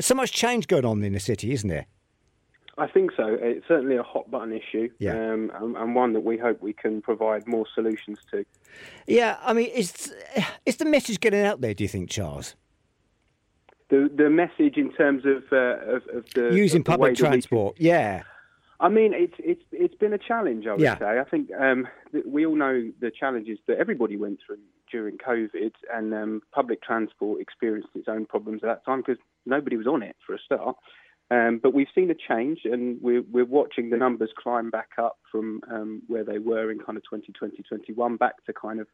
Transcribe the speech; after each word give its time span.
So 0.00 0.14
much 0.14 0.32
change 0.32 0.66
going 0.66 0.84
on 0.84 1.02
in 1.02 1.12
the 1.12 1.20
city, 1.20 1.52
isn't 1.52 1.68
there? 1.68 1.86
I 2.76 2.86
think 2.86 3.10
so. 3.16 3.26
It's 3.40 3.66
certainly 3.66 3.96
a 3.96 4.04
hot 4.04 4.30
button 4.30 4.52
issue, 4.52 4.88
Yeah. 5.00 5.12
um, 5.14 5.50
and, 5.60 5.76
and 5.76 5.94
one 5.96 6.12
that 6.12 6.20
we 6.20 6.38
hope 6.38 6.62
we 6.62 6.72
can 6.72 7.02
provide 7.02 7.46
more 7.48 7.66
solutions 7.74 8.18
to. 8.30 8.44
Yeah, 9.08 9.36
I 9.42 9.52
mean, 9.52 9.66
is 9.70 10.14
is 10.64 10.76
the 10.76 10.84
message 10.84 11.18
getting 11.18 11.44
out 11.44 11.60
there? 11.60 11.74
Do 11.74 11.82
you 11.82 11.88
think, 11.88 12.08
Charles? 12.08 12.54
The 13.88 14.08
the 14.14 14.30
message 14.30 14.76
in 14.76 14.92
terms 14.92 15.24
of 15.26 15.42
uh, 15.52 15.56
of, 15.96 16.02
of 16.14 16.24
the 16.34 16.50
Using 16.54 16.82
of 16.82 16.84
the 16.84 16.90
public 16.92 17.16
that 17.16 17.22
we 17.24 17.28
transport, 17.28 17.76
yeah, 17.80 18.22
I 18.78 18.88
mean, 18.88 19.12
it's 19.12 19.34
it's 19.38 19.64
it's 19.72 19.94
been 19.96 20.12
a 20.12 20.18
challenge. 20.18 20.66
I 20.68 20.72
would 20.72 20.80
Yeah. 20.80 20.98
say. 20.98 21.18
I 21.18 21.24
think 21.24 21.50
um, 21.58 21.88
we 22.24 22.46
all 22.46 22.54
know 22.54 22.92
the 23.00 23.10
challenges 23.10 23.58
that 23.66 23.78
everybody 23.78 24.16
went 24.16 24.38
through 24.46 24.58
during 24.90 25.18
COVID, 25.18 25.72
and 25.92 26.14
um, 26.14 26.42
public 26.52 26.82
transport 26.82 27.40
experienced 27.40 27.88
its 27.94 28.08
own 28.08 28.26
problems 28.26 28.62
at 28.62 28.66
that 28.66 28.84
time 28.84 29.02
because 29.06 29.22
nobody 29.46 29.76
was 29.76 29.86
on 29.86 30.02
it 30.02 30.16
for 30.26 30.34
a 30.34 30.38
start. 30.38 30.76
Um, 31.30 31.60
but 31.62 31.74
we've 31.74 31.88
seen 31.94 32.10
a 32.10 32.14
change, 32.14 32.60
and 32.64 32.98
we're 33.02 33.22
we're 33.30 33.44
watching 33.44 33.90
the 33.90 33.98
numbers 33.98 34.30
climb 34.42 34.70
back 34.70 34.90
up 34.98 35.18
from 35.30 35.60
um, 35.70 36.02
where 36.06 36.24
they 36.24 36.38
were 36.38 36.70
in 36.70 36.78
kind 36.78 36.96
of 36.96 37.04
2020, 37.04 37.62
21, 37.62 38.16
back 38.16 38.44
to 38.46 38.52
kind 38.54 38.80
of 38.80 38.86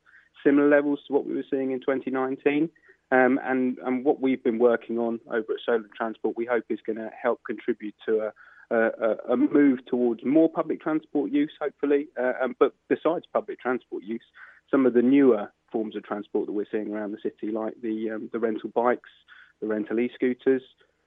similar 0.45 0.69
levels 0.69 1.01
to 1.07 1.13
what 1.13 1.27
we 1.27 1.35
were 1.35 1.45
seeing 1.49 1.71
in 1.71 1.81
2019. 1.81 2.69
Um, 3.13 3.39
and, 3.45 3.79
and 3.85 4.05
what 4.05 4.21
we've 4.21 4.43
been 4.43 4.59
working 4.59 4.99
on 4.99 5.21
over 5.29 5.53
at 5.53 5.61
Solent 5.65 5.93
Transport, 5.97 6.37
we 6.37 6.47
hope 6.47 6.65
is 6.71 6.81
going 6.85 6.97
to 6.97 7.11
help 7.21 7.41
contribute 7.47 7.95
to 8.07 8.31
a, 8.73 8.77
a, 8.77 9.33
a 9.33 9.37
move 9.37 9.85
towards 9.87 10.25
more 10.25 10.49
public 10.49 10.81
transport 10.81 11.31
use, 11.31 11.53
hopefully. 11.61 12.09
Uh, 12.21 12.49
but 12.59 12.75
besides 12.89 13.27
public 13.33 13.61
transport 13.61 14.03
use, 14.03 14.25
some 14.71 14.87
of 14.87 14.95
the 14.95 15.03
newer 15.03 15.53
forms 15.75 15.97
of 15.97 16.03
transport 16.05 16.47
that 16.47 16.53
we're 16.59 16.71
seeing 16.73 16.91
around 16.93 17.11
the 17.13 17.19
city, 17.29 17.53
like 17.53 17.75
the 17.83 17.97
um, 18.15 18.31
the 18.33 18.39
rental 18.39 18.71
bikes, 18.83 19.11
the 19.61 19.67
rental 19.67 19.99
e-scooters, 20.01 20.63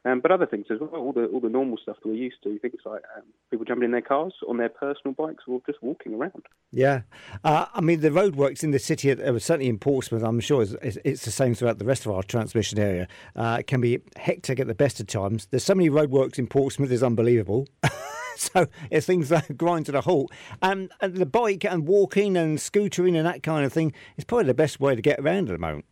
um, 0.06 0.20
but 0.22 0.32
other 0.32 0.46
things 0.46 0.66
as 0.70 0.80
well. 0.80 1.02
All 1.04 1.14
the 1.14 1.26
all 1.26 1.40
the 1.40 1.50
normal 1.58 1.78
stuff 1.82 1.98
that 2.02 2.08
we're 2.10 2.16
used 2.16 2.42
to, 2.44 2.60
things 2.60 2.82
like 2.86 3.04
um, 3.16 3.24
people 3.50 3.66
jumping 3.66 3.86
in 3.86 3.92
their 3.92 4.02
cars 4.14 4.34
on 4.50 4.58
their 4.58 4.70
personal 4.70 5.14
bikes 5.14 5.44
or 5.48 5.62
just 5.66 5.80
walking 5.82 6.14
around. 6.14 6.44
yeah. 6.72 7.02
Uh, 7.44 7.66
I 7.74 7.82
mean, 7.82 8.02
the 8.02 8.10
roadworks 8.10 8.64
in 8.64 8.72
the 8.72 8.80
city, 8.80 9.14
certainly 9.40 9.68
in 9.70 9.80
Portsmouth, 9.80 10.24
I'm 10.24 10.40
sure 10.40 10.62
it's, 10.64 10.74
it's- 10.74 10.98
it's 11.06 11.26
the 11.26 11.32
same 11.32 11.54
throughout 11.56 11.80
the 11.80 11.86
rest 11.86 12.06
of 12.06 12.12
our 12.12 12.24
transmission 12.24 12.78
area. 12.80 13.08
Uh, 13.36 13.58
it 13.62 13.68
can 13.68 13.80
be 13.82 14.00
hectic 14.18 14.60
at 14.60 14.68
the 14.68 14.76
best 14.76 15.00
of 15.00 15.08
times. 15.08 15.48
There's 15.52 15.64
so 15.64 15.76
many 15.76 15.90
roadworks 15.90 16.38
in 16.40 16.48
Portsmouth, 16.48 16.92
it's 16.92 17.04
unbelievable. 17.04 17.68
so 18.54 18.68
if 18.92 19.06
things 19.06 19.32
uh, 19.32 19.42
grind 19.58 19.86
to 19.88 19.92
the 19.92 20.02
halt, 20.02 20.32
and, 20.62 20.92
and 21.02 21.16
the 21.16 21.26
bike 21.26 21.66
and 21.66 21.88
walking 21.88 22.38
and 22.38 22.58
scootering 22.58 23.16
and 23.16 23.26
that 23.26 23.44
kind 23.44 23.66
of 23.66 23.74
thing 23.74 23.94
is 24.18 24.24
probably 24.24 24.46
the 24.46 24.54
best 24.54 24.80
way 24.80 24.96
to 24.96 25.02
get 25.02 25.20
around 25.20 25.50
at 25.50 25.54
the 25.54 25.58
moment. 25.58 25.86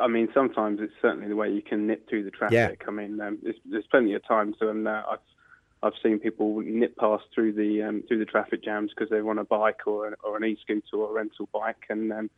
I 0.00 0.06
mean, 0.06 0.28
sometimes 0.32 0.78
it's 0.80 0.92
certainly 1.02 1.28
the 1.28 1.36
way 1.36 1.50
you 1.50 1.62
can 1.62 1.86
nip 1.86 2.08
through 2.08 2.24
the 2.24 2.30
traffic. 2.30 2.84
I 2.86 2.90
mean, 2.92 3.20
um, 3.20 3.38
there's, 3.42 3.56
there's 3.64 3.86
plenty 3.90 4.14
of 4.14 4.26
times 4.26 4.56
when 4.60 4.86
uh, 4.86 5.02
I've 5.10 5.18
I've 5.82 5.94
seen 6.02 6.18
people 6.18 6.60
nip 6.60 6.96
past 6.96 7.24
through 7.34 7.54
the 7.54 7.82
um, 7.82 8.04
through 8.06 8.18
the 8.18 8.26
traffic 8.26 8.62
jams 8.62 8.92
because 8.94 9.10
they 9.10 9.22
want 9.22 9.38
a 9.38 9.44
bike 9.44 9.86
or 9.86 10.06
an, 10.06 10.14
or 10.22 10.36
an 10.36 10.44
e-scooter 10.44 10.96
or 10.96 11.10
a 11.10 11.12
rental 11.12 11.48
bike, 11.52 11.86
and 11.88 12.12
um, 12.12 12.30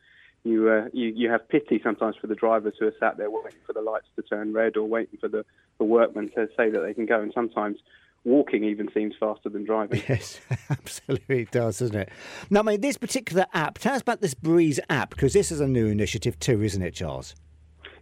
you, 0.43 0.69
uh, 0.69 0.87
you 0.93 1.07
you 1.09 1.29
have 1.29 1.47
pity 1.49 1.79
sometimes 1.83 2.15
for 2.19 2.27
the 2.27 2.35
drivers 2.35 2.75
who 2.79 2.87
are 2.87 2.93
sat 2.99 3.17
there 3.17 3.29
waiting 3.29 3.59
for 3.65 3.73
the 3.73 3.81
lights 3.81 4.07
to 4.15 4.21
turn 4.21 4.53
red 4.53 4.77
or 4.77 4.87
waiting 4.87 5.17
for 5.19 5.27
the, 5.27 5.45
the 5.77 5.83
workmen 5.83 6.29
to 6.29 6.47
say 6.57 6.69
that 6.69 6.79
they 6.79 6.93
can 6.93 7.05
go. 7.05 7.21
And 7.21 7.31
sometimes 7.33 7.77
walking 8.25 8.63
even 8.63 8.89
seems 8.93 9.15
faster 9.19 9.49
than 9.49 9.63
driving. 9.63 10.01
Yes, 10.09 10.39
absolutely 10.69 11.41
it 11.43 11.51
does, 11.51 11.79
doesn't 11.79 11.95
it? 11.95 12.09
Now, 12.49 12.59
I 12.59 12.63
mean, 12.63 12.81
this 12.81 12.97
particular 12.97 13.45
app, 13.53 13.79
tell 13.79 13.95
us 13.95 14.01
about 14.01 14.21
this 14.21 14.33
Breeze 14.33 14.79
app, 14.89 15.11
because 15.11 15.33
this 15.33 15.51
is 15.51 15.59
a 15.59 15.67
new 15.67 15.87
initiative 15.87 16.37
too, 16.39 16.61
isn't 16.61 16.81
it, 16.81 16.93
Charles? 16.93 17.35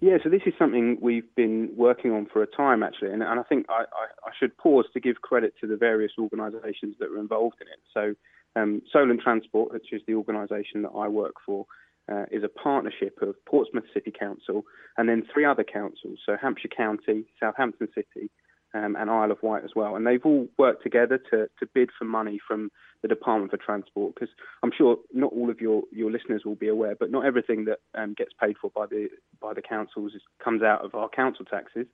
Yeah, 0.01 0.17
so 0.23 0.29
this 0.29 0.41
is 0.47 0.53
something 0.57 0.97
we've 0.99 1.33
been 1.35 1.69
working 1.75 2.11
on 2.11 2.25
for 2.25 2.41
a 2.41 2.47
time 2.47 2.81
actually, 2.81 3.11
and, 3.11 3.21
and 3.21 3.39
I 3.39 3.43
think 3.43 3.67
I, 3.69 3.83
I, 3.83 4.29
I 4.29 4.31
should 4.37 4.57
pause 4.57 4.85
to 4.93 4.99
give 4.99 5.21
credit 5.21 5.53
to 5.61 5.67
the 5.67 5.77
various 5.77 6.13
organisations 6.19 6.95
that 6.99 7.11
were 7.11 7.19
involved 7.19 7.57
in 7.61 7.67
it. 7.67 7.79
So, 7.93 8.15
um, 8.59 8.81
Solent 8.91 9.21
Transport, 9.21 9.71
which 9.71 9.93
is 9.93 10.01
the 10.07 10.15
organisation 10.15 10.81
that 10.81 10.89
I 10.89 11.07
work 11.07 11.35
for, 11.45 11.67
uh, 12.11 12.25
is 12.31 12.43
a 12.43 12.49
partnership 12.49 13.19
of 13.21 13.35
Portsmouth 13.45 13.85
City 13.93 14.11
Council 14.11 14.63
and 14.97 15.07
then 15.07 15.23
three 15.31 15.45
other 15.45 15.63
councils, 15.63 16.17
so 16.25 16.35
Hampshire 16.35 16.67
County, 16.75 17.25
Southampton 17.39 17.87
City, 17.93 18.31
um, 18.73 18.95
and 18.95 19.09
Isle 19.09 19.31
of 19.31 19.43
Wight 19.43 19.63
as 19.63 19.71
well. 19.75 19.95
And 19.95 20.05
they've 20.05 20.25
all 20.25 20.47
worked 20.57 20.83
together 20.83 21.19
to, 21.31 21.47
to 21.59 21.69
bid 21.73 21.89
for 21.97 22.05
money 22.05 22.39
from 22.45 22.71
the 23.01 23.07
Department 23.07 23.51
for 23.51 23.57
Transport 23.57 24.15
because 24.15 24.33
I'm 24.63 24.71
sure 24.75 24.97
not 25.13 25.33
all 25.33 25.49
of 25.49 25.59
your, 25.59 25.83
your 25.91 26.11
listeners 26.11 26.43
will 26.45 26.55
be 26.55 26.67
aware, 26.67 26.95
but 26.95 27.11
not 27.11 27.25
everything 27.25 27.65
that 27.65 27.79
um, 27.95 28.13
gets 28.13 28.31
paid 28.39 28.55
for 28.61 28.71
by 28.75 28.85
the 28.85 29.09
by 29.41 29.53
the 29.53 29.61
councils 29.61 30.13
is, 30.13 30.21
comes 30.43 30.61
out 30.61 30.85
of 30.85 30.93
our 30.93 31.09
council 31.09 31.45
taxes. 31.45 31.87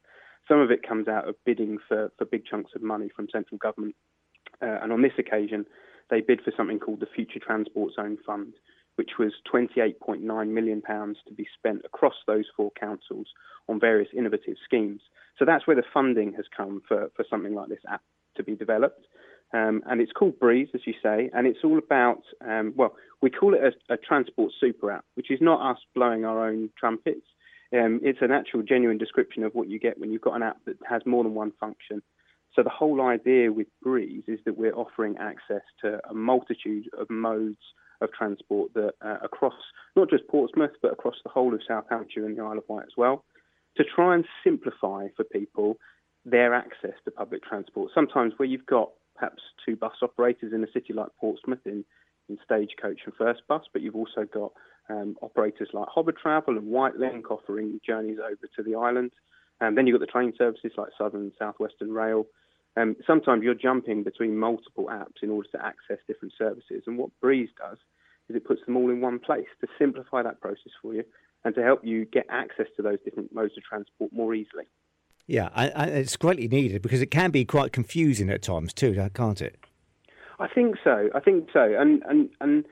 Some 0.47 0.59
of 0.59 0.71
it 0.71 0.87
comes 0.87 1.07
out 1.07 1.27
of 1.27 1.35
bidding 1.45 1.77
for, 1.87 2.11
for 2.17 2.25
big 2.25 2.45
chunks 2.45 2.71
of 2.75 2.81
money 2.81 3.09
from 3.15 3.27
central 3.31 3.57
government. 3.57 3.95
Uh, 4.61 4.79
and 4.81 4.91
on 4.91 5.01
this 5.01 5.11
occasion, 5.17 5.65
they 6.09 6.21
bid 6.21 6.41
for 6.41 6.53
something 6.55 6.79
called 6.79 7.01
the 7.01 7.07
Future 7.13 7.39
Transport 7.39 7.93
Zone 7.93 8.17
Fund, 8.25 8.53
which 8.95 9.11
was 9.19 9.33
£28.9 9.53 10.47
million 10.47 10.81
to 10.81 11.33
be 11.35 11.47
spent 11.57 11.81
across 11.85 12.15
those 12.25 12.45
four 12.55 12.71
councils 12.79 13.27
on 13.67 13.79
various 13.79 14.09
innovative 14.17 14.55
schemes. 14.63 15.01
So 15.37 15.45
that's 15.45 15.67
where 15.67 15.75
the 15.75 15.83
funding 15.93 16.33
has 16.33 16.45
come 16.55 16.81
for, 16.87 17.09
for 17.15 17.25
something 17.29 17.53
like 17.53 17.69
this 17.69 17.79
app 17.89 18.01
to 18.35 18.43
be 18.43 18.55
developed. 18.55 19.05
Um, 19.53 19.81
and 19.85 20.01
it's 20.01 20.11
called 20.11 20.39
Breeze, 20.39 20.69
as 20.73 20.81
you 20.85 20.93
say, 21.01 21.29
and 21.33 21.47
it's 21.47 21.59
all 21.63 21.77
about, 21.77 22.21
um, 22.45 22.73
well, 22.75 22.95
we 23.21 23.29
call 23.29 23.53
it 23.53 23.61
a, 23.63 23.93
a 23.93 23.97
transport 23.97 24.51
super 24.59 24.91
app, 24.91 25.05
which 25.15 25.31
is 25.31 25.39
not 25.41 25.71
us 25.71 25.79
blowing 25.95 26.25
our 26.25 26.47
own 26.47 26.69
trumpets. 26.77 27.25
Um, 27.73 28.01
it's 28.03 28.21
an 28.21 28.31
actual 28.31 28.61
genuine 28.61 28.97
description 28.97 29.43
of 29.43 29.53
what 29.53 29.69
you 29.69 29.79
get 29.79 29.99
when 29.99 30.11
you've 30.11 30.21
got 30.21 30.35
an 30.35 30.43
app 30.43 30.57
that 30.65 30.77
has 30.89 31.01
more 31.05 31.23
than 31.23 31.33
one 31.33 31.53
function. 31.59 32.01
So 32.55 32.63
the 32.63 32.69
whole 32.69 33.01
idea 33.01 33.51
with 33.51 33.67
Breeze 33.81 34.23
is 34.27 34.39
that 34.45 34.57
we're 34.57 34.73
offering 34.73 35.15
access 35.17 35.61
to 35.81 35.99
a 36.09 36.13
multitude 36.13 36.89
of 36.99 37.09
modes 37.09 37.57
of 38.01 38.11
transport 38.11 38.73
that 38.73 38.93
uh, 39.01 39.17
across 39.23 39.53
not 39.95 40.09
just 40.09 40.27
Portsmouth 40.27 40.71
but 40.81 40.91
across 40.93 41.15
the 41.23 41.29
whole 41.29 41.53
of 41.53 41.61
South 41.67 41.85
Hampshire 41.89 42.25
and 42.25 42.37
the 42.37 42.43
Isle 42.43 42.57
of 42.59 42.63
Wight 42.67 42.83
as 42.83 42.97
well, 42.97 43.23
to 43.77 43.83
try 43.83 44.15
and 44.15 44.25
simplify 44.43 45.07
for 45.15 45.23
people 45.23 45.77
their 46.25 46.53
access 46.53 46.93
to 47.05 47.11
public 47.11 47.43
transport. 47.43 47.91
Sometimes 47.95 48.33
where 48.37 48.47
you've 48.47 48.65
got 48.65 48.91
perhaps 49.15 49.41
two 49.65 49.75
bus 49.75 49.95
operators 50.01 50.53
in 50.53 50.63
a 50.63 50.71
city 50.71 50.93
like 50.93 51.07
Portsmouth 51.19 51.65
in, 51.65 51.85
in 52.29 52.37
Stagecoach 52.43 53.01
and 53.05 53.13
First 53.15 53.41
Bus, 53.47 53.63
but 53.71 53.81
you've 53.81 53.95
also 53.95 54.25
got 54.31 54.51
um, 54.89 55.15
operators 55.21 55.69
like 55.73 55.87
Hovertravel 55.87 56.49
and 56.49 56.63
Wightlink 56.63 57.31
offering 57.31 57.79
journeys 57.85 58.19
over 58.19 58.47
to 58.55 58.63
the 58.63 58.75
island. 58.75 59.11
And 59.59 59.77
then 59.77 59.87
you've 59.87 59.99
got 59.99 60.05
the 60.05 60.11
train 60.11 60.33
services 60.37 60.71
like 60.77 60.89
Southern 60.97 61.21
and 61.21 61.31
South 61.39 61.55
Western 61.59 61.91
Rail. 61.91 62.25
Um, 62.75 62.95
sometimes 63.07 63.43
you're 63.43 63.55
jumping 63.55 64.03
between 64.03 64.37
multiple 64.37 64.85
apps 64.91 65.23
in 65.23 65.31
order 65.31 65.49
to 65.53 65.65
access 65.65 65.97
different 66.07 66.33
services. 66.37 66.83
And 66.85 66.97
what 66.97 67.09
Breeze 67.21 67.49
does 67.57 67.77
is 68.29 68.35
it 68.35 68.45
puts 68.45 68.63
them 68.65 68.77
all 68.77 68.91
in 68.91 69.01
one 69.01 69.17
place 69.17 69.47
to 69.61 69.67
simplify 69.79 70.21
that 70.21 70.41
process 70.41 70.73
for 70.81 70.93
you 70.93 71.03
and 71.45 71.55
to 71.55 71.63
help 71.63 71.83
you 71.83 72.05
get 72.05 72.25
access 72.29 72.67
to 72.75 72.81
those 72.81 72.97
different 73.05 73.33
modes 73.33 73.53
of 73.57 73.63
transport 73.63 74.11
more 74.13 74.33
easily. 74.33 74.65
Yeah, 75.27 75.49
and, 75.55 75.71
and 75.75 75.91
it's 75.91 76.15
greatly 76.15 76.47
needed 76.47 76.81
because 76.81 77.01
it 77.01 77.11
can 77.11 77.31
be 77.31 77.45
quite 77.45 77.73
confusing 77.73 78.29
at 78.29 78.41
times 78.41 78.73
too, 78.73 79.09
can't 79.13 79.41
it? 79.41 79.57
I 80.39 80.47
think 80.47 80.75
so. 80.83 81.09
I 81.13 81.19
think 81.19 81.49
so. 81.51 81.73
And 81.77 82.03
and 82.03 82.29
and 82.39 82.65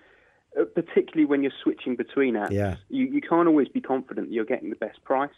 uh, 0.59 0.63
particularly 0.73 1.25
when 1.25 1.43
you're 1.43 1.51
switching 1.63 1.95
between 1.95 2.35
apps, 2.35 2.51
Yeah. 2.51 2.77
you, 2.89 3.05
you 3.05 3.21
can't 3.21 3.47
always 3.47 3.67
be 3.67 3.81
confident 3.81 4.29
that 4.29 4.33
you're 4.33 4.45
getting 4.45 4.69
the 4.69 4.75
best 4.77 5.03
price. 5.03 5.33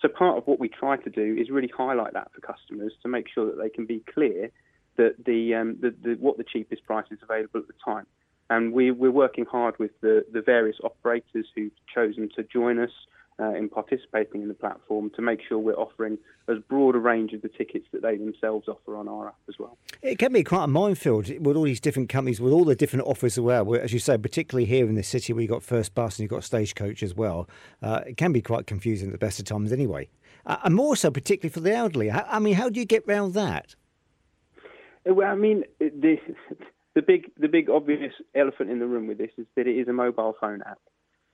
So 0.00 0.08
part 0.08 0.38
of 0.38 0.46
what 0.46 0.58
we 0.58 0.68
try 0.68 0.96
to 0.96 1.10
do 1.10 1.36
is 1.38 1.50
really 1.50 1.70
highlight 1.76 2.14
that 2.14 2.30
for 2.32 2.40
customers 2.40 2.92
to 3.02 3.08
make 3.08 3.26
sure 3.32 3.46
that 3.46 3.58
they 3.62 3.68
can 3.68 3.86
be 3.86 4.02
clear 4.12 4.50
that 4.96 5.24
the, 5.24 5.54
um, 5.54 5.76
the, 5.80 5.94
the 6.02 6.14
what 6.18 6.38
the 6.38 6.44
cheapest 6.44 6.84
price 6.84 7.06
is 7.10 7.18
available 7.22 7.60
at 7.60 7.66
the 7.66 7.74
time. 7.84 8.06
And 8.52 8.74
we, 8.74 8.90
we're 8.90 9.10
working 9.10 9.46
hard 9.46 9.78
with 9.78 9.92
the, 10.02 10.26
the 10.30 10.42
various 10.42 10.76
operators 10.84 11.46
who've 11.54 11.72
chosen 11.92 12.28
to 12.36 12.42
join 12.42 12.78
us 12.78 12.90
uh, 13.40 13.54
in 13.54 13.70
participating 13.70 14.42
in 14.42 14.48
the 14.48 14.54
platform 14.54 15.10
to 15.16 15.22
make 15.22 15.40
sure 15.48 15.58
we're 15.58 15.72
offering 15.72 16.18
as 16.48 16.58
broad 16.68 16.94
a 16.94 16.98
range 16.98 17.32
of 17.32 17.40
the 17.40 17.48
tickets 17.48 17.86
that 17.92 18.02
they 18.02 18.18
themselves 18.18 18.68
offer 18.68 18.94
on 18.94 19.08
our 19.08 19.28
app 19.28 19.38
as 19.48 19.54
well. 19.58 19.78
It 20.02 20.18
can 20.18 20.34
be 20.34 20.44
quite 20.44 20.64
a 20.64 20.68
minefield 20.68 21.30
with 21.40 21.56
all 21.56 21.62
these 21.62 21.80
different 21.80 22.10
companies, 22.10 22.42
with 22.42 22.52
all 22.52 22.66
the 22.66 22.76
different 22.76 23.06
offers 23.06 23.38
as 23.38 23.40
well. 23.40 23.74
As 23.74 23.90
you 23.90 23.98
say, 23.98 24.18
particularly 24.18 24.66
here 24.66 24.86
in 24.86 24.96
the 24.96 25.02
city, 25.02 25.32
where 25.32 25.40
you've 25.40 25.50
got 25.50 25.62
First 25.62 25.94
Bus 25.94 26.18
and 26.18 26.24
you've 26.24 26.30
got 26.30 26.44
Stagecoach 26.44 27.02
as 27.02 27.14
well, 27.14 27.48
uh, 27.82 28.02
it 28.06 28.18
can 28.18 28.32
be 28.32 28.42
quite 28.42 28.66
confusing 28.66 29.08
at 29.08 29.12
the 29.12 29.18
best 29.18 29.38
of 29.38 29.46
times 29.46 29.72
anyway. 29.72 30.10
Uh, 30.44 30.58
and 30.64 30.74
more 30.74 30.94
so, 30.94 31.10
particularly 31.10 31.50
for 31.50 31.60
the 31.60 31.72
elderly. 31.72 32.10
How, 32.10 32.26
I 32.28 32.38
mean, 32.38 32.54
how 32.54 32.68
do 32.68 32.78
you 32.78 32.84
get 32.84 33.08
round 33.08 33.32
that? 33.32 33.74
Well, 35.06 35.32
I 35.32 35.36
mean, 35.36 35.64
the 35.80 36.18
the 36.94 37.02
big 37.02 37.30
the 37.36 37.48
big 37.48 37.70
obvious 37.70 38.12
elephant 38.34 38.70
in 38.70 38.78
the 38.78 38.86
room 38.86 39.06
with 39.06 39.18
this 39.18 39.30
is 39.38 39.46
that 39.56 39.66
it 39.66 39.76
is 39.78 39.88
a 39.88 39.92
mobile 39.92 40.34
phone 40.40 40.62
app. 40.62 40.78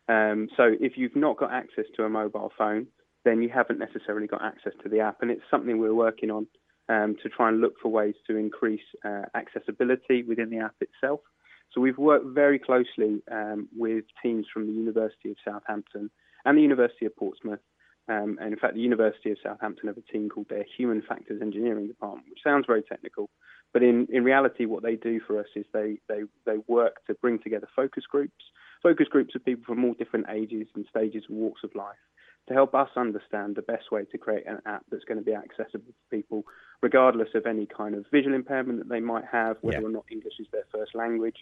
Um, 0.09 0.49
so 0.57 0.75
if 0.81 0.93
you've 0.97 1.17
not 1.17 1.37
got 1.37 1.53
access 1.53 1.85
to 1.97 2.05
a 2.05 2.09
mobile 2.09 2.53
phone, 2.57 2.87
then 3.25 3.43
you 3.43 3.51
haven't 3.51 3.79
necessarily 3.79 4.27
got 4.27 4.43
access 4.43 4.73
to 4.83 4.89
the 4.89 5.01
app, 5.01 5.19
and 5.21 5.31
it's 5.31 5.43
something 5.51 5.79
we're 5.79 5.95
working 5.95 6.31
on 6.31 6.47
um, 6.89 7.17
to 7.23 7.29
try 7.29 7.49
and 7.49 7.61
look 7.61 7.75
for 7.83 7.91
ways 7.91 8.15
to 8.27 8.37
increase 8.37 8.89
uh, 9.05 9.23
accessibility 9.35 10.23
within 10.23 10.49
the 10.51 10.59
app 10.59 10.77
itself. 10.81 11.21
So 11.73 11.83
we've 11.83 11.99
worked 11.99 12.27
very 12.35 12.59
closely 12.59 13.23
um, 13.31 13.69
with 13.77 14.05
teams 14.23 14.47
from 14.53 14.67
the 14.67 14.73
University 14.73 15.31
of 15.31 15.37
Southampton 15.45 16.11
and 16.45 16.57
the 16.57 16.63
University 16.63 17.05
of 17.05 17.15
Portsmouth 17.15 17.61
Um, 18.09 18.39
and 18.41 18.53
in 18.55 18.59
fact, 18.59 18.75
the 18.75 18.81
University 18.81 19.31
of 19.31 19.39
Southampton 19.43 19.89
have 19.89 19.99
a 19.99 20.13
team 20.13 20.29
called 20.31 20.49
their 20.49 20.65
Human 20.77 21.03
Factors 21.03 21.43
Engineering 21.43 21.89
Department, 21.89 22.27
which 22.31 22.43
sounds 22.43 22.65
very 22.67 22.83
technical. 22.83 23.29
But 23.73 23.83
in, 23.83 24.07
in 24.11 24.25
reality, 24.25 24.65
what 24.65 24.83
they 24.83 24.97
do 24.97 25.21
for 25.27 25.39
us 25.39 25.47
is 25.55 25.67
they, 25.73 25.99
they, 26.09 26.23
they 26.47 26.57
work 26.67 27.05
to 27.07 27.15
bring 27.15 27.39
together 27.39 27.69
focus 27.77 28.05
groups, 28.11 28.45
focus 28.83 29.09
groups 29.09 29.35
of 29.35 29.45
people 29.45 29.65
from 29.67 29.85
all 29.85 29.95
different 29.95 30.27
ages 30.31 30.69
and 30.75 30.87
stages 30.89 31.25
and 31.29 31.39
walks 31.39 31.63
of 31.65 31.75
life 31.75 31.97
to 32.49 32.55
help 32.55 32.75
us 32.75 32.89
understand 32.97 33.55
the 33.55 33.63
best 33.63 33.93
way 33.93 34.05
to 34.07 34.19
create 34.19 34.47
an 34.47 34.59
app 34.67 34.83
that's 34.91 35.05
going 35.05 35.19
to 35.19 35.25
be 35.25 35.35
accessible 35.35 35.85
for 35.87 36.17
people, 36.17 36.45
regardless 36.81 37.29
of 37.35 37.47
any 37.47 37.67
kind 37.67 37.95
of 37.95 38.07
visual 38.11 38.35
impairment 38.35 38.79
that 38.79 38.89
they 38.89 39.01
might 39.01 39.25
have, 39.31 39.59
whether 39.61 39.81
yeah. 39.81 39.87
or 39.87 39.91
not 39.91 40.05
English 40.11 40.35
is 40.41 40.47
their 40.51 40.65
first 40.73 40.95
language. 40.95 41.37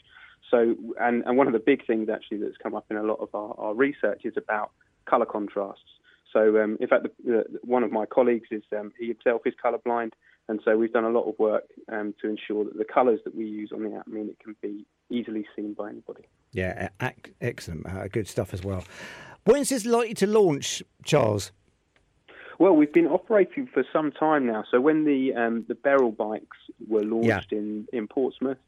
So, 0.50 0.74
and, 1.00 1.22
and 1.24 1.36
one 1.36 1.46
of 1.46 1.52
the 1.52 1.60
big 1.60 1.86
things 1.86 2.08
actually 2.08 2.38
that's 2.38 2.56
come 2.60 2.74
up 2.74 2.86
in 2.90 2.96
a 2.96 3.04
lot 3.04 3.20
of 3.20 3.28
our, 3.34 3.54
our 3.56 3.74
research 3.74 4.22
is 4.24 4.34
about 4.36 4.72
color 5.08 5.26
contrasts. 5.26 5.80
So, 6.32 6.60
um, 6.62 6.76
in 6.80 6.88
fact, 6.88 7.04
the, 7.04 7.22
the, 7.24 7.58
one 7.62 7.84
of 7.84 7.92
my 7.92 8.04
colleagues 8.04 8.48
is 8.50 8.62
um, 8.76 8.92
he 8.98 9.06
himself 9.06 9.42
is 9.46 9.54
colorblind, 9.64 10.10
and 10.48 10.60
so 10.64 10.76
we've 10.76 10.92
done 10.92 11.04
a 11.04 11.10
lot 11.10 11.28
of 11.28 11.38
work 11.38 11.64
um, 11.92 12.14
to 12.20 12.28
ensure 12.28 12.64
that 12.64 12.78
the 12.78 12.84
colours 12.84 13.20
that 13.24 13.34
we 13.34 13.46
use 13.46 13.70
on 13.72 13.82
the 13.82 13.96
app 13.96 14.06
mean 14.06 14.28
it 14.28 14.38
can 14.38 14.54
be 14.62 14.86
easily 15.10 15.46
seen 15.56 15.74
by 15.74 15.90
anybody. 15.90 16.24
Yeah, 16.52 16.88
excellent, 17.40 17.86
uh, 17.86 18.08
good 18.08 18.28
stuff 18.28 18.54
as 18.54 18.62
well. 18.62 18.84
When 19.44 19.60
is 19.60 19.68
this 19.68 19.84
likely 19.84 20.14
to 20.14 20.26
launch, 20.26 20.82
Charles? 21.04 21.52
Well, 22.58 22.74
we've 22.74 22.92
been 22.92 23.06
operating 23.06 23.66
for 23.66 23.84
some 23.92 24.10
time 24.12 24.46
now. 24.46 24.64
So 24.70 24.80
when 24.80 25.04
the 25.04 25.34
um, 25.34 25.64
the 25.68 25.74
Beryl 25.74 26.10
bikes 26.10 26.56
were 26.88 27.04
launched 27.04 27.52
yeah. 27.52 27.58
in 27.58 27.86
in 27.92 28.08
Portsmouth, 28.08 28.58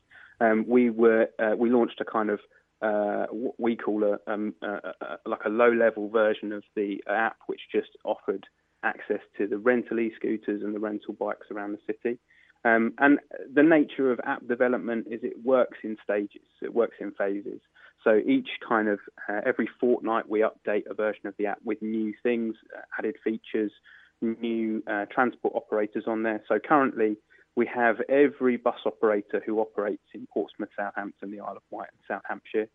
um, 0.40 0.66
we 0.68 0.90
were 0.90 1.28
uh, 1.38 1.54
we 1.56 1.70
launched 1.70 2.00
a 2.00 2.04
kind 2.04 2.30
of 2.30 2.40
uh, 2.82 3.26
what 3.30 3.54
we 3.58 3.76
call 3.76 4.04
a, 4.04 4.18
um, 4.32 4.54
a, 4.62 4.94
a, 5.00 5.18
like 5.26 5.44
a 5.44 5.48
low 5.48 5.70
level 5.70 6.08
version 6.08 6.52
of 6.52 6.62
the 6.76 7.02
app, 7.08 7.38
which 7.46 7.62
just 7.72 7.90
offered 8.04 8.46
access 8.82 9.20
to 9.36 9.46
the 9.46 9.58
rental 9.58 9.98
e-scooters 10.00 10.62
and 10.62 10.74
the 10.74 10.80
rental 10.80 11.14
bikes 11.14 11.46
around 11.50 11.72
the 11.72 11.78
city. 11.86 12.18
Um, 12.64 12.94
and 12.98 13.18
the 13.52 13.62
nature 13.62 14.10
of 14.10 14.20
app 14.24 14.46
development 14.46 15.06
is 15.10 15.20
it 15.22 15.44
works 15.44 15.78
in 15.84 15.96
stages, 16.02 16.42
it 16.60 16.74
works 16.74 16.96
in 17.00 17.12
phases. 17.12 17.60
So 18.04 18.20
each 18.26 18.48
kind 18.66 18.88
of 18.88 18.98
uh, 19.28 19.40
every 19.44 19.68
fortnight 19.80 20.28
we 20.28 20.40
update 20.40 20.84
a 20.88 20.94
version 20.94 21.26
of 21.26 21.34
the 21.38 21.46
app 21.46 21.58
with 21.64 21.80
new 21.82 22.14
things, 22.22 22.54
uh, 22.76 22.80
added 22.98 23.16
features, 23.22 23.72
new 24.20 24.82
uh, 24.86 25.06
transport 25.10 25.54
operators 25.54 26.04
on 26.06 26.22
there. 26.22 26.42
So 26.48 26.58
currently 26.58 27.16
we 27.56 27.66
have 27.66 27.96
every 28.08 28.56
bus 28.56 28.78
operator 28.86 29.42
who 29.44 29.60
operates 29.60 30.04
in 30.14 30.26
Portsmouth, 30.32 30.70
Southampton, 30.76 31.30
the 31.30 31.40
Isle 31.40 31.56
of 31.56 31.62
Wight, 31.70 31.88
and 31.92 32.16
South 32.16 32.22
Hampshire. 32.28 32.68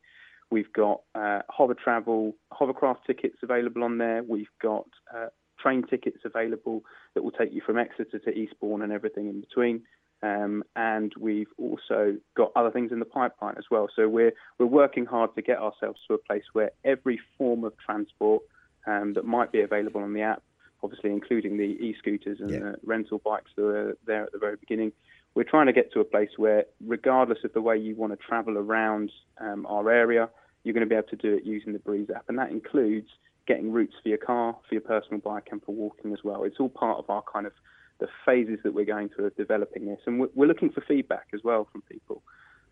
We've 0.52 0.72
got 0.74 1.02
uh, 1.16 1.40
Hovertravel, 1.50 2.34
hovercraft 2.52 3.08
tickets 3.08 3.38
available 3.42 3.84
on 3.84 3.98
there. 3.98 4.24
We've 4.24 4.46
got 4.62 4.88
uh, 5.14 5.28
train 5.64 5.84
tickets 5.84 6.20
available 6.26 6.84
that 7.14 7.24
will 7.24 7.32
take 7.32 7.54
you 7.54 7.62
from 7.66 7.78
Exeter 7.78 8.20
to 8.20 8.30
Eastbourne 8.32 8.82
and 8.82 8.92
everything 8.92 9.28
in 9.28 9.40
between. 9.40 9.82
Um, 10.22 10.64
and 10.76 11.12
we've 11.20 11.52
also 11.58 12.16
got 12.36 12.52
other 12.56 12.72
things 12.72 12.92
in 12.92 13.00
the 13.00 13.06
pipeline 13.06 13.56
as 13.58 13.66
well. 13.70 13.90
So 13.94 14.08
we're 14.08 14.34
we're 14.58 14.66
working 14.66 15.06
hard 15.06 15.36
to 15.36 15.42
get 15.42 15.58
ourselves 15.58 16.00
to 16.08 16.14
a 16.14 16.18
place 16.18 16.44
where 16.54 16.72
every 16.86 17.20
form 17.38 17.66
of 17.66 17.74
transport 17.78 18.44
um, 18.88 19.14
that 19.16 19.26
might 19.26 19.52
be 19.52 19.62
available 19.62 20.02
on 20.02 20.14
the 20.14 20.22
app, 20.22 20.42
obviously 20.82 21.12
including 21.12 21.58
the 21.58 21.64
e-scooters 21.64 22.40
and 22.40 22.52
yeah. 22.52 22.60
the 22.60 22.76
rental 22.86 23.20
bikes 23.20 23.52
that 23.56 23.66
are 23.66 23.98
there 24.06 24.24
at 24.24 24.32
the 24.32 24.38
very 24.38 24.56
beginning, 24.56 24.94
we're 25.36 25.44
trying 25.44 25.68
to 25.68 25.74
get 25.74 25.92
to 25.94 26.00
a 26.00 26.06
place 26.06 26.30
where, 26.38 26.66
regardless 26.86 27.40
of 27.44 27.54
the 27.54 27.62
way 27.62 27.78
you 27.78 27.96
want 27.96 28.14
to 28.14 28.18
travel 28.18 28.58
around 28.58 29.12
um, 29.40 29.66
our 29.66 29.90
area, 29.92 30.30
you're 30.64 30.74
going 30.74 30.88
to 30.88 30.90
be 30.90 30.96
able 30.96 31.08
to 31.08 31.16
do 31.16 31.34
it 31.34 31.44
using 31.44 31.74
the 31.74 31.80
Breeze 31.80 32.10
app, 32.16 32.26
and 32.30 32.38
that 32.38 32.52
includes 32.52 33.08
getting 33.48 33.72
routes 33.72 33.96
for 34.02 34.10
your 34.10 34.18
car, 34.18 34.56
for 34.68 34.76
your 34.76 34.82
personal 34.82 35.20
bike, 35.20 35.48
and 35.52 35.62
for 35.64 35.74
walking 35.74 36.14
as 36.14 36.20
well. 36.24 36.44
It's 36.44 36.60
all 36.60 36.70
part 36.70 37.00
of 37.00 37.10
our 37.10 37.24
kind 37.32 37.46
of 37.46 37.54
the 38.00 38.08
phases 38.26 38.60
that 38.64 38.74
we're 38.74 38.86
going 38.86 39.10
through 39.10 39.28
of 39.28 39.36
developing 39.36 39.86
this, 39.86 40.00
and 40.06 40.28
we're 40.34 40.48
looking 40.48 40.72
for 40.72 40.82
feedback 40.82 41.28
as 41.34 41.42
well 41.44 41.68
from 41.72 41.82
people. 41.84 42.24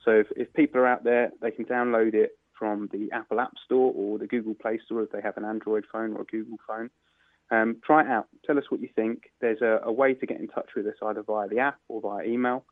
So 0.03 0.11
if, 0.11 0.27
if 0.35 0.53
people 0.53 0.81
are 0.81 0.87
out 0.87 1.03
there, 1.03 1.31
they 1.41 1.51
can 1.51 1.65
download 1.65 2.13
it 2.13 2.31
from 2.57 2.89
the 2.91 3.09
Apple 3.11 3.39
App 3.39 3.53
Store 3.65 3.91
or 3.95 4.17
the 4.17 4.27
Google 4.27 4.53
Play 4.53 4.79
Store 4.85 5.03
if 5.03 5.11
they 5.11 5.21
have 5.21 5.37
an 5.37 5.45
Android 5.45 5.85
phone 5.91 6.13
or 6.13 6.21
a 6.21 6.25
Google 6.25 6.57
phone. 6.67 6.89
Um, 7.49 7.77
try 7.83 8.01
it 8.01 8.07
out. 8.07 8.27
Tell 8.45 8.57
us 8.57 8.65
what 8.69 8.81
you 8.81 8.89
think. 8.95 9.23
There's 9.41 9.61
a, 9.61 9.81
a, 9.83 9.91
way 9.91 10.13
to 10.13 10.25
get 10.25 10.39
in 10.39 10.47
touch 10.47 10.69
with 10.75 10.87
us 10.87 10.95
either 11.03 11.21
via 11.21 11.49
the 11.49 11.59
app 11.59 11.79
or 11.89 11.99
via 11.99 12.25
email, 12.25 12.63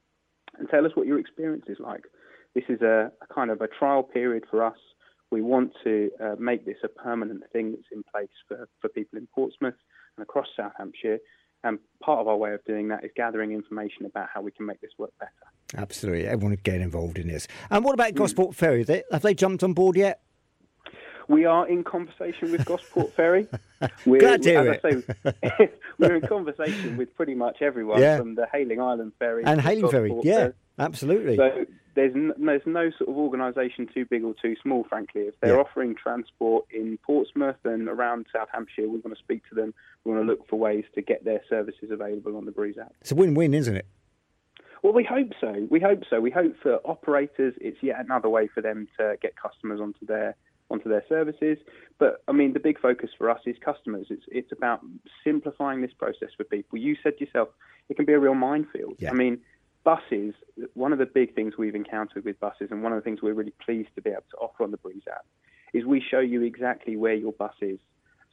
and 0.58 0.70
tell 0.70 0.86
us 0.86 0.92
what 0.96 1.06
your 1.06 1.20
experience 1.20 1.66
is 1.68 1.78
like. 1.80 2.04
This 2.56 2.64
is 2.70 2.82
a, 2.82 3.12
a 3.22 3.34
kind 3.34 3.52
of 3.52 3.62
a 3.62 3.68
trial 3.68 4.04
period 4.04 4.46
for 4.50 4.64
us 4.64 4.78
we 5.32 5.42
want 5.42 5.74
to 5.84 6.10
uh, 6.22 6.36
make 6.40 6.66
this 6.66 6.78
a 6.84 6.88
permanent 6.88 7.44
thing 7.52 7.72
that's 7.72 7.88
in 7.92 8.04
place 8.12 8.30
for, 8.48 8.68
for 8.82 8.90
people 8.90 9.18
in 9.18 9.28
Portsmouth 9.34 9.76
and 10.18 10.24
across 10.24 10.48
South 10.58 10.74
Hampshire. 10.78 11.20
And 11.64 11.78
part 12.02 12.20
of 12.20 12.28
our 12.28 12.38
way 12.38 12.54
of 12.54 12.64
doing 12.66 12.88
that 12.88 13.04
is 13.04 13.12
gathering 13.16 13.52
information 13.52 14.06
about 14.06 14.30
how 14.34 14.42
we 14.42 14.52
can 14.52 14.66
make 14.66 14.80
this 14.82 14.92
work 14.98 15.12
better. 15.20 15.32
Absolutely. 15.76 16.26
Everyone 16.26 16.58
get 16.64 16.82
involved 16.82 17.20
in 17.20 17.28
this. 17.28 17.48
And 17.70 17.84
what 17.84 17.94
about 17.94 18.12
hmm. 18.12 18.18
Gosport 18.18 18.52
mm. 18.52 18.56
Ferry? 18.56 18.84
They, 18.84 19.04
have 19.12 19.22
they 19.22 19.34
jumped 19.34 19.64
on 19.64 19.74
board 19.74 19.98
yet? 19.98 20.22
We 21.28 21.46
are 21.46 21.68
in 21.68 21.84
conversation 21.84 22.52
with 22.52 22.66
Gosport 22.66 23.14
Ferry. 23.14 23.48
We're, 24.06 24.20
Glad 24.20 24.42
to 24.44 24.50
hear 24.50 24.72
it. 24.72 24.82
Say, 24.82 25.70
we're 26.00 26.16
in 26.16 26.28
conversation 26.28 26.98
with 26.98 27.16
pretty 27.16 27.36
much 27.36 27.62
everyone 27.62 28.02
yeah. 28.02 28.18
from 28.18 28.34
the 28.34 28.48
Hayling 28.52 28.82
Island 28.82 29.14
Ferry 29.20 29.44
and 29.46 29.62
Hayling 29.62 29.90
Ferry. 29.92 30.12
Yeah, 30.24 30.36
Ferry. 30.36 30.54
Absolutely. 30.80 31.38
So 31.38 31.66
there's 31.96 32.14
no, 32.16 32.34
there's 32.38 32.62
no 32.66 32.92
sort 32.98 33.10
of 33.10 33.18
organisation 33.18 33.88
too 33.94 34.06
big 34.06 34.24
or 34.24 34.34
too 34.42 34.56
small, 34.62 34.86
frankly. 34.88 35.22
If 35.22 35.40
they're 35.42 35.56
yeah. 35.56 35.62
offering 35.62 35.96
transport 35.96 36.66
in 36.72 36.98
Portsmouth 37.04 37.58
and 37.64 37.88
around 37.88 38.28
South 38.34 38.48
Hampshire, 38.54 38.84
we 38.84 39.00
want 39.00 39.16
to 39.16 39.20
speak 39.24 39.48
to 39.50 39.56
them. 39.56 39.74
We 40.04 40.14
want 40.14 40.26
to 40.26 40.32
look 40.32 40.48
for 40.48 40.58
ways 40.58 40.86
to 40.96 41.02
get 41.02 41.26
their 41.26 41.42
services 41.50 41.92
available 41.92 42.38
on 42.38 42.46
the 42.46 42.52
Breeze 42.52 42.78
app. 42.80 42.94
It's 43.02 43.12
a 43.12 43.16
win-win, 43.16 43.54
isn't 43.54 43.76
it? 43.76 43.86
Well, 44.82 44.94
we 44.94 45.04
hope 45.04 45.32
so. 45.42 45.68
We 45.70 45.80
hope 45.80 46.04
so. 46.10 46.22
We 46.22 46.32
hope 46.32 46.56
for 46.64 46.76
operators, 46.86 47.54
it's 47.60 47.78
yet 47.82 48.00
another 48.00 48.30
way 48.30 48.48
for 48.48 48.62
them 48.62 48.88
to 48.98 49.18
get 49.22 49.34
customers 49.36 49.82
onto 49.82 50.06
their 50.06 50.36
onto 50.72 50.88
their 50.88 51.04
services. 51.10 51.58
But 51.98 52.24
I 52.28 52.32
mean, 52.32 52.54
the 52.54 52.60
big 52.60 52.80
focus 52.80 53.10
for 53.18 53.30
us 53.30 53.42
is 53.46 53.58
customers. 53.64 54.08
It's 54.10 54.24
it's 54.30 54.52
about 54.52 54.80
simplifying 55.24 55.82
this 55.82 55.92
process 55.94 56.30
for 56.38 56.44
people. 56.46 56.78
You 56.78 56.96
said 57.04 57.14
yourself, 57.20 57.50
it 57.90 57.98
can 57.98 58.06
be 58.06 58.14
a 58.14 58.20
real 58.20 58.36
minefield. 58.36 58.96
Yeah. 59.00 59.12
I 59.12 59.14
mean, 59.14 59.40
buses, 59.84 60.34
one 60.74 60.94
of 60.94 61.00
the 61.00 61.06
big 61.06 61.36
things 61.36 61.54
we've 61.58 61.76
encountered 61.76 62.26
with 62.26 62.40
buses, 62.40 62.68
and 62.72 62.84
one 62.84 62.92
of 62.92 62.98
the 62.98 63.04
things 63.04 63.22
we're 63.22 63.34
really 63.34 63.54
pleased 63.64 63.90
to 63.96 64.02
be 64.02 64.10
able 64.10 64.24
to 64.32 64.38
offer 64.38 64.64
on 64.64 64.72
the 64.72 64.78
Breeze 64.78 65.04
app, 65.10 65.26
is 65.74 65.86
we 65.86 66.02
show 66.02 66.20
you 66.20 66.42
exactly 66.44 66.98
where 66.98 67.14
your 67.14 67.32
bus 67.34 67.54
is. 67.62 67.80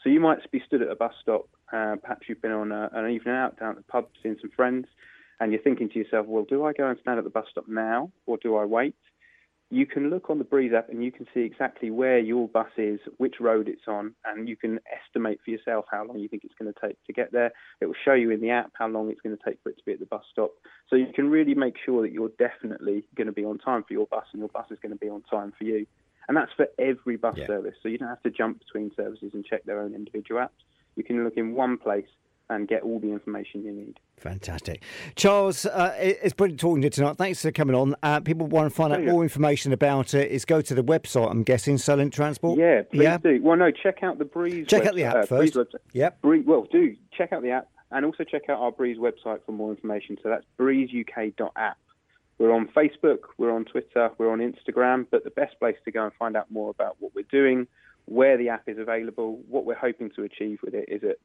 So 0.03 0.11
you 0.11 0.21
might 0.21 0.39
be 0.51 0.63
stood 0.67 0.83
at 0.83 0.91
a 0.91 0.97
bus 0.97 1.15
stop, 1.21 1.49
uh, 1.73 1.97
perhaps 2.01 2.29
you've 2.29 2.43
been 2.43 2.53
on 2.53 2.73
a, 2.73 2.91
an 2.93 3.11
evening 3.11 3.35
out 3.35 3.59
down 3.59 3.71
at 3.71 3.77
the 3.77 3.83
pub 3.85 4.09
seeing 4.23 4.37
some 4.41 4.51
friends, 4.51 4.87
and 5.41 5.53
you're 5.53 5.63
thinking 5.63 5.89
to 5.91 5.99
yourself, 5.99 6.27
well, 6.27 6.45
do 6.49 6.65
I 6.65 6.73
go 6.73 6.89
and 6.89 6.99
stand 7.01 7.19
at 7.19 7.25
the 7.25 7.31
bus 7.31 7.47
stop 7.51 7.69
now, 7.69 8.11
or 8.27 8.39
do 8.39 8.57
I 8.57 8.65
wait? 8.65 8.95
You 9.71 9.85
can 9.85 10.11
look 10.11 10.31
on 10.31 10.39
the 10.39 10.45
Breeze 10.45 10.73
app 10.73 10.89
and 10.89 11.03
you 11.03 11.11
can 11.11 11.27
see 11.35 11.41
exactly 11.41 11.91
where 11.91 12.19
your 12.19 12.49
bus 12.49 12.71
is, 12.77 13.01
which 13.17 13.37
road 13.41 13.69
it's 13.69 13.89
on, 13.89 14.15
and 14.25 14.49
you 14.49 14.57
can 14.57 14.79
estimate 15.05 15.41
for 15.45 15.51
yourself 15.51 15.87
how 15.91 16.05
long 16.05 16.19
you 16.19 16.29
think 16.29 16.45
it's 16.45 16.55
going 16.59 16.73
to 16.73 16.81
take 16.81 17.03
to 17.07 17.13
get 17.13 17.33
there. 17.33 17.51
It 17.81 17.87
will 17.87 17.95
show 18.05 18.13
you 18.15 18.31
in 18.31 18.41
the 18.41 18.51
app 18.51 18.71
how 18.75 18.87
long 18.87 19.11
it's 19.11 19.21
going 19.21 19.37
to 19.37 19.43
take 19.45 19.59
for 19.63 19.71
it 19.71 19.79
to 19.79 19.85
be 19.85 19.93
at 19.93 19.99
the 19.99 20.07
bus 20.07 20.23
stop. 20.31 20.53
So 20.89 20.95
you 20.95 21.09
can 21.13 21.31
really 21.31 21.55
make 21.55 21.75
sure 21.85 22.03
that 22.03 22.13
you're 22.13 22.31
definitely 22.39 23.05
going 23.17 23.27
to 23.27 23.33
be 23.33 23.45
on 23.45 23.59
time 23.59 23.83
for 23.83 23.93
your 23.93 24.07
bus 24.07 24.27
and 24.33 24.39
your 24.39 24.49
bus 24.49 24.67
is 24.71 24.79
going 24.81 24.93
to 24.93 24.99
be 24.99 25.09
on 25.09 25.23
time 25.23 25.53
for 25.59 25.65
you. 25.65 25.87
And 26.29 26.37
that's 26.37 26.53
for 26.57 26.69
every 26.79 27.17
bus 27.17 27.35
yeah. 27.37 27.47
service. 27.47 27.75
So 27.83 27.89
you 27.89 27.99
don't 27.99 28.09
have 28.09 28.23
to 28.23 28.31
jump 28.31 28.61
between 28.61 28.93
services 28.97 29.31
and 29.35 29.45
check 29.45 29.65
their 29.65 29.81
own 29.81 29.95
individual 29.95 30.41
apps. 30.41 30.63
You 30.95 31.03
can 31.03 31.25
look 31.25 31.37
in 31.37 31.55
one 31.55 31.77
place 31.77 32.07
and 32.49 32.69
get 32.69 32.83
all 32.83 32.99
the 32.99 33.11
information 33.11 33.65
you 33.65 33.73
need. 33.73 33.99
Fantastic. 34.19 34.83
Charles, 35.15 35.67
uh, 35.67 35.95
it's 35.99 36.35
brilliant 36.35 36.61
talking 36.61 36.83
to 36.83 36.87
you 36.87 36.91
tonight. 36.91 37.17
Thanks 37.17 37.43
for 37.43 37.51
coming 37.51 37.75
on. 37.75 37.95
Uh, 38.03 38.21
people 38.21 38.47
want 38.47 38.71
to 38.71 38.75
find 38.75 38.93
out 38.93 39.03
more 39.03 39.23
information 39.23 39.73
about 39.73 40.15
it. 40.15 40.31
Is 40.31 40.45
go 40.45 40.61
to 40.61 40.75
the 40.75 40.85
website, 40.85 41.31
I'm 41.31 41.43
guessing, 41.43 41.79
Solent 41.79 42.13
Transport? 42.13 42.59
Yeah, 42.59 42.83
please 42.83 43.03
yeah? 43.03 43.19
do. 43.19 43.41
Well, 43.43 43.57
no, 43.57 43.71
check 43.71 44.03
out 44.03 44.19
the 44.19 44.25
Breeze 44.25 44.67
Check 44.69 44.83
website, 44.83 44.87
out 44.87 44.95
the 44.95 45.05
app 45.05 45.17
uh, 45.17 45.27
first. 45.27 45.55
Breeze 45.55 45.67
Yep. 45.93 46.23
Breeze, 46.23 46.45
well, 46.47 46.67
do. 46.71 46.97
Check 47.17 47.33
out 47.33 47.43
the 47.43 47.51
app 47.51 47.69
and 47.91 48.05
also 48.05 48.25
check 48.25 48.49
out 48.49 48.59
our 48.59 48.73
Breeze 48.73 48.99
website 48.99 49.41
for 49.45 49.53
more 49.53 49.71
information. 49.71 50.17
So 50.23 50.29
that's 50.29 50.45
breezeuk.app. 50.59 51.79
We're 52.39 52.53
on 52.53 52.69
Facebook, 52.69 53.21
we're 53.39 53.53
on 53.53 53.65
Twitter, 53.65 54.11
we're 54.19 54.31
on 54.31 54.41
Instagram, 54.41 55.07
but 55.11 55.25
the 55.25 55.31
best 55.31 55.59
place 55.59 55.77
to 55.87 55.91
go 55.91 56.05
and 56.05 56.13
find 56.19 56.37
out 56.37 56.51
more 56.51 56.69
about 56.69 56.97
what 56.99 57.15
we're 57.15 57.25
doing, 57.31 57.67
where 58.07 58.37
the 58.39 58.49
app 58.49 58.69
is 58.69 58.79
available, 58.79 59.41
what 59.49 59.65
we're 59.65 59.75
hoping 59.75 60.11
to 60.17 60.23
achieve 60.25 60.59
with 60.65 60.75
it 60.75 60.87
is 60.89 61.03
at 61.05 61.17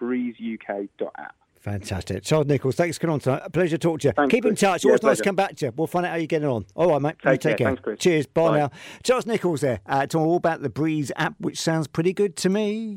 www.breezeuk.app. 0.00 1.34
Fantastic. 1.60 2.22
Charles 2.24 2.46
Nicholls, 2.46 2.74
thanks 2.76 2.98
for 2.98 3.02
coming 3.02 3.14
on 3.14 3.20
tonight. 3.20 3.40
A 3.42 3.48
pleasure 3.48 3.78
to 3.78 3.78
talk 3.78 4.00
to 4.00 4.08
you. 4.08 4.12
Thanks, 4.12 4.30
Keep 4.32 4.42
Chris. 4.42 4.50
in 4.50 4.56
touch. 4.56 4.84
Always 4.84 5.00
yeah, 5.02 5.08
nice 5.08 5.16
to 5.16 5.24
come 5.24 5.34
back 5.36 5.56
to 5.56 5.64
you. 5.66 5.72
We'll 5.74 5.86
find 5.86 6.04
out 6.04 6.10
how 6.10 6.16
you're 6.16 6.26
getting 6.26 6.46
on. 6.46 6.66
All 6.74 6.90
right, 6.90 7.00
mate. 7.00 7.16
Take, 7.24 7.40
take 7.40 7.56
care. 7.56 7.74
care. 7.74 7.82
Thanks, 7.82 8.02
Cheers. 8.02 8.26
Bye, 8.26 8.50
Bye, 8.50 8.58
now. 8.58 8.70
Charles 9.02 9.24
Nicholls 9.24 9.62
there, 9.62 9.80
uh, 9.86 10.04
talking 10.06 10.26
all 10.26 10.36
about 10.36 10.60
the 10.60 10.68
Breeze 10.68 11.10
app, 11.16 11.36
which 11.40 11.58
sounds 11.58 11.86
pretty 11.86 12.12
good 12.12 12.36
to 12.36 12.50
me. 12.50 12.92